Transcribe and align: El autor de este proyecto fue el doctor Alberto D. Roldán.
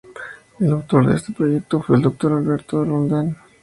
El 0.59 0.71
autor 0.71 1.05
de 1.05 1.15
este 1.15 1.31
proyecto 1.31 1.79
fue 1.79 1.97
el 1.97 2.01
doctor 2.01 2.31
Alberto 2.33 2.81
D. 2.81 2.89
Roldán. 2.89 3.37